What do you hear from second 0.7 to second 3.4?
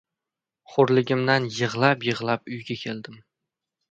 Xo‘rligimdan yig‘lab-yig‘lab uyga keldim.